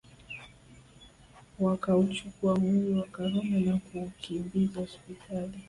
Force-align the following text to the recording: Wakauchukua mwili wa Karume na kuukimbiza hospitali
Wakauchukua 1.59 2.55
mwili 2.59 2.93
wa 2.99 3.03
Karume 3.07 3.59
na 3.59 3.77
kuukimbiza 3.77 4.79
hospitali 4.79 5.57